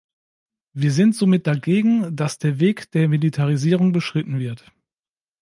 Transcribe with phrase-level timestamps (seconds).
[0.73, 4.71] Wir sind somit dagegen, dass der Weg der Militarisierung beschritten wird.